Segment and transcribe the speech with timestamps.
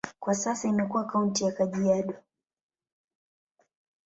[0.19, 2.13] Kwa sasa imekuwa kaunti ya Kajiado.